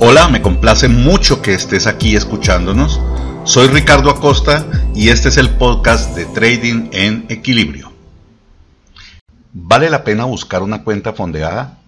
[0.00, 3.00] Hola, me complace mucho que estés aquí escuchándonos.
[3.42, 7.90] Soy Ricardo Acosta y este es el podcast de Trading en Equilibrio.
[9.52, 11.80] ¿Vale la pena buscar una cuenta fondeada?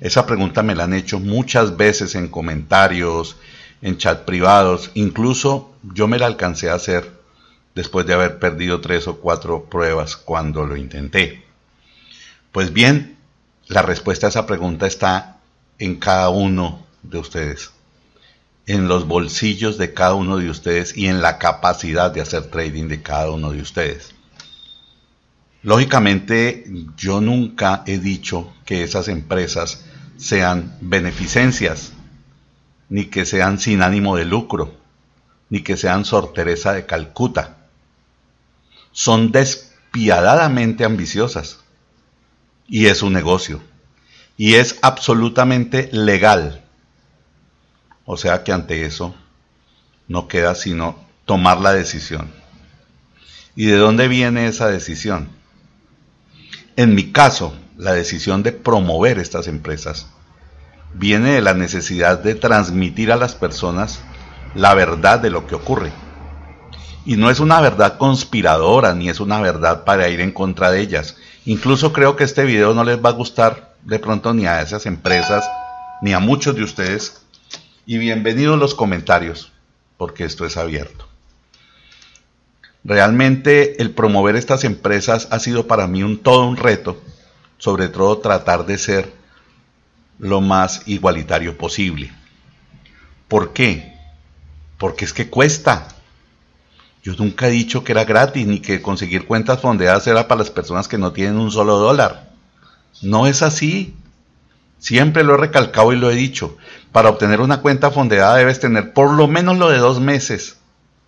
[0.00, 3.36] Esa pregunta me la han hecho muchas veces en comentarios,
[3.82, 7.12] en chat privados, incluso yo me la alcancé a hacer
[7.74, 11.44] después de haber perdido tres o cuatro pruebas cuando lo intenté.
[12.52, 13.18] Pues bien,
[13.66, 15.40] la respuesta a esa pregunta está
[15.78, 17.70] en cada uno de ustedes,
[18.66, 22.88] en los bolsillos de cada uno de ustedes y en la capacidad de hacer trading
[22.88, 24.14] de cada uno de ustedes.
[25.62, 26.64] Lógicamente,
[26.96, 29.84] yo nunca he dicho que esas empresas
[30.16, 31.92] sean beneficencias,
[32.88, 34.74] ni que sean sin ánimo de lucro,
[35.50, 37.56] ni que sean Sor Teresa de Calcuta.
[38.92, 41.60] Son despiadadamente ambiciosas
[42.68, 43.60] y es un negocio
[44.36, 46.64] y es absolutamente legal.
[48.10, 49.14] O sea que ante eso
[50.08, 52.32] no queda sino tomar la decisión.
[53.54, 55.28] ¿Y de dónde viene esa decisión?
[56.76, 60.06] En mi caso, la decisión de promover estas empresas
[60.94, 64.00] viene de la necesidad de transmitir a las personas
[64.54, 65.92] la verdad de lo que ocurre.
[67.04, 70.80] Y no es una verdad conspiradora, ni es una verdad para ir en contra de
[70.80, 71.16] ellas.
[71.44, 74.86] Incluso creo que este video no les va a gustar de pronto ni a esas
[74.86, 75.46] empresas,
[76.00, 77.27] ni a muchos de ustedes.
[77.90, 79.50] Y bienvenidos los comentarios,
[79.96, 81.08] porque esto es abierto.
[82.84, 87.00] Realmente el promover estas empresas ha sido para mí un todo un reto,
[87.56, 89.10] sobre todo tratar de ser
[90.18, 92.12] lo más igualitario posible.
[93.26, 93.94] ¿Por qué?
[94.76, 95.88] Porque es que cuesta.
[97.02, 100.50] Yo nunca he dicho que era gratis ni que conseguir cuentas fondeadas era para las
[100.50, 102.32] personas que no tienen un solo dólar.
[103.00, 103.96] No es así.
[104.78, 106.56] Siempre lo he recalcado y lo he dicho.
[106.92, 110.58] Para obtener una cuenta fondeada debes tener por lo menos lo de dos meses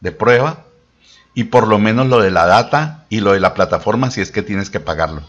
[0.00, 0.64] de prueba
[1.34, 4.32] y por lo menos lo de la data y lo de la plataforma si es
[4.32, 5.22] que tienes que pagarlo.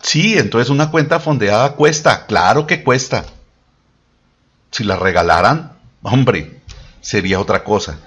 [0.00, 3.24] Sí, entonces una cuenta fondeada cuesta, claro que cuesta.
[4.70, 5.72] Si la regalaran,
[6.02, 6.60] hombre,
[7.00, 7.98] sería otra cosa.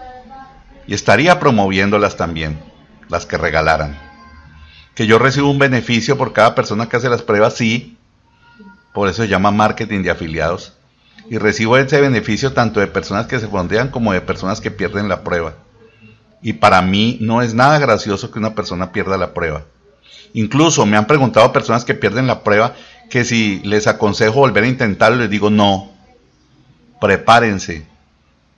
[0.88, 2.60] Y estaría promoviéndolas también,
[3.08, 4.06] las que regalaran
[4.96, 7.98] que yo recibo un beneficio por cada persona que hace las pruebas, sí.
[8.96, 10.74] Por eso se llama marketing de afiliados.
[11.30, 15.08] Y recibo ese beneficio tanto de personas que se fondean como de personas que pierden
[15.08, 15.54] la prueba.
[16.42, 19.66] Y para mí no es nada gracioso que una persona pierda la prueba.
[20.34, 22.74] Incluso me han preguntado personas que pierden la prueba
[23.12, 25.92] que si les aconsejo volver a intentarlo, les digo no.
[27.00, 27.86] Prepárense.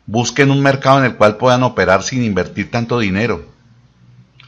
[0.06, 3.58] Busquen un mercado en el cual puedan operar sin invertir tanto dinero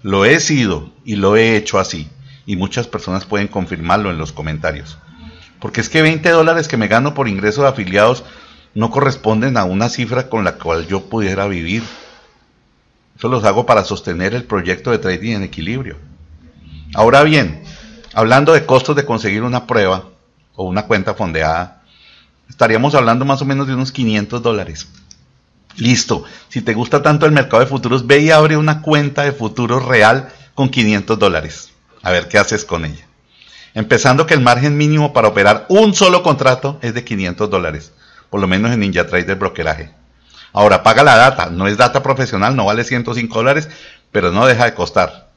[0.01, 2.09] lo he sido y lo he hecho así.
[2.45, 4.97] Y muchas personas pueden confirmarlo en los comentarios.
[5.59, 8.23] Porque es que 20 dólares que me gano por ingreso de afiliados
[8.73, 11.83] no corresponden a una cifra con la cual yo pudiera vivir.
[13.17, 15.97] Eso los hago para sostener el proyecto de trading en equilibrio.
[16.93, 17.63] Ahora bien,
[18.13, 20.05] hablando de costos de conseguir una prueba
[20.55, 21.83] o una cuenta fondeada,
[22.49, 24.87] estaríamos hablando más o menos de unos 500 dólares.
[25.75, 26.23] Listo.
[26.47, 29.85] Si te gusta tanto el mercado de futuros, ve y abre una cuenta de futuros
[29.85, 31.71] real con 500 dólares.
[32.01, 33.08] A ver qué haces con ella.
[33.73, 37.91] Empezando que el margen mínimo para operar un solo contrato es de 500 dólares.
[38.29, 39.91] Por lo menos en NinjaTrader brokeraje.
[40.53, 41.49] Ahora, paga la data.
[41.49, 43.69] No es data profesional, no vale 105 dólares,
[44.11, 45.29] pero no deja de costar.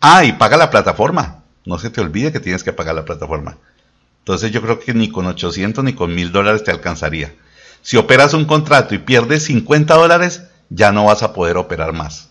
[0.00, 1.42] Ah, y paga la plataforma.
[1.64, 3.58] No se te olvide que tienes que pagar la plataforma.
[4.20, 7.34] Entonces yo creo que ni con 800 ni con 1000 dólares te alcanzaría.
[7.82, 12.28] Si operas un contrato y pierdes 50 dólares, ya no vas a poder operar más.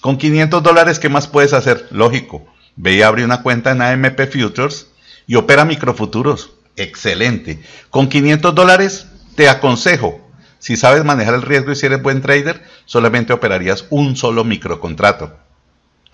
[0.00, 1.86] Con 500 dólares, ¿qué más puedes hacer?
[1.90, 2.46] Lógico,
[2.76, 4.88] ve y abre una cuenta en AMP Futures
[5.26, 6.52] y opera microfuturos.
[6.76, 7.62] Excelente.
[7.90, 10.24] Con 500 dólares, te aconsejo,
[10.64, 15.36] si sabes manejar el riesgo y si eres buen trader, solamente operarías un solo microcontrato,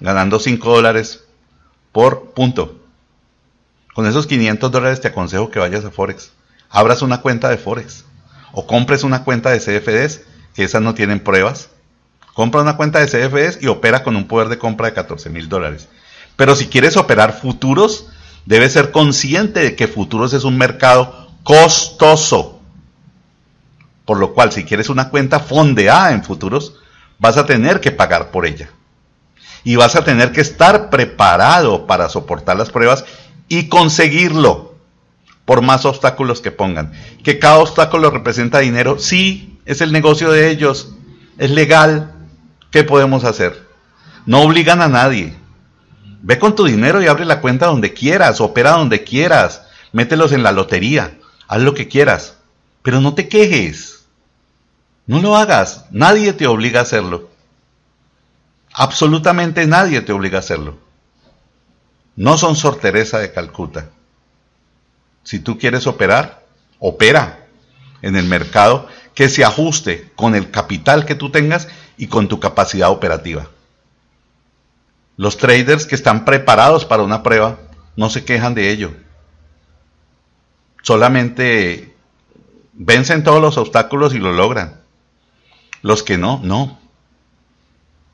[0.01, 1.23] ganando 5 dólares
[1.93, 2.81] por punto.
[3.95, 6.33] Con esos 500 dólares te aconsejo que vayas a Forex.
[6.69, 8.05] Abras una cuenta de Forex
[8.51, 10.23] o compres una cuenta de CFDs,
[10.55, 11.71] que esas no tienen pruebas.
[12.35, 15.49] Compra una cuenta de CFDs y opera con un poder de compra de 14 mil
[15.49, 15.89] dólares.
[16.41, 18.07] Pero si quieres operar futuros,
[18.47, 22.59] debes ser consciente de que futuros es un mercado costoso.
[24.07, 26.77] Por lo cual, si quieres una cuenta fondeada en futuros,
[27.19, 28.71] vas a tener que pagar por ella.
[29.65, 33.05] Y vas a tener que estar preparado para soportar las pruebas
[33.51, 34.77] y conseguirlo
[35.45, 36.93] por más obstáculos que pongan.
[37.23, 40.95] Que cada obstáculo representa dinero, sí, es el negocio de ellos,
[41.37, 42.15] es legal.
[42.71, 43.69] ¿Qué podemos hacer?
[44.25, 45.39] No obligan a nadie.
[46.23, 49.63] Ve con tu dinero y abre la cuenta donde quieras, opera donde quieras,
[49.93, 51.19] mételos en la lotería,
[51.49, 52.37] haz lo que quieras.
[52.83, 54.05] Pero no te quejes.
[55.07, 55.87] No lo hagas.
[55.91, 57.31] Nadie te obliga a hacerlo.
[58.73, 60.79] Absolutamente nadie te obliga a hacerlo.
[62.17, 63.91] No son Sor Teresa de Calcuta.
[65.25, 66.45] Si tú quieres operar,
[66.79, 67.47] opera
[68.03, 72.41] en el mercado que se ajuste con el capital que tú tengas y con tu
[72.41, 73.49] capacidad operativa.
[75.21, 77.59] Los traders que están preparados para una prueba
[77.95, 78.95] no se quejan de ello.
[80.81, 81.95] Solamente
[82.73, 84.81] vencen todos los obstáculos y lo logran.
[85.83, 86.79] Los que no, no.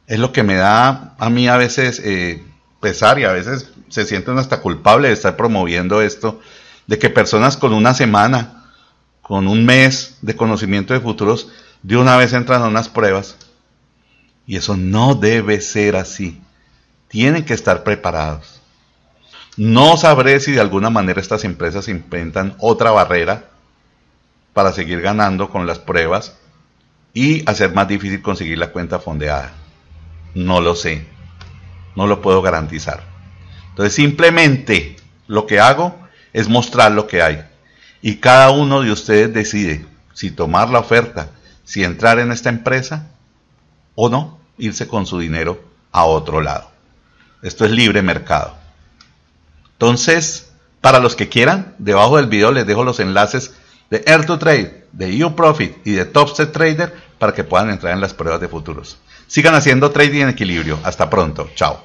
[0.08, 2.44] Es lo que me da a mí a veces eh,
[2.80, 6.40] pesar y a veces se sienten hasta culpable de estar promoviendo esto,
[6.88, 8.64] de que personas con una semana,
[9.22, 11.52] con un mes de conocimiento de futuros,
[11.84, 13.36] de una vez entran a unas pruebas.
[14.44, 16.42] Y eso no debe ser así.
[17.08, 18.60] Tienen que estar preparados.
[19.56, 23.44] No sabré si de alguna manera estas empresas inventan otra barrera
[24.52, 26.36] para seguir ganando con las pruebas
[27.14, 29.52] y hacer más difícil conseguir la cuenta fondeada.
[30.34, 31.06] No lo sé.
[31.94, 33.02] No lo puedo garantizar.
[33.70, 35.96] Entonces simplemente lo que hago
[36.34, 37.44] es mostrar lo que hay.
[38.02, 41.30] Y cada uno de ustedes decide si tomar la oferta,
[41.64, 43.08] si entrar en esta empresa
[43.94, 45.62] o no, irse con su dinero
[45.92, 46.75] a otro lado.
[47.42, 48.54] Esto es libre mercado.
[49.72, 50.50] Entonces,
[50.80, 53.54] para los que quieran, debajo del video les dejo los enlaces
[53.90, 58.00] de Air to Trade, de UProfit y de Topset Trader para que puedan entrar en
[58.00, 58.98] las pruebas de futuros.
[59.26, 60.78] Sigan haciendo trading en equilibrio.
[60.82, 61.50] Hasta pronto.
[61.54, 61.84] Chao.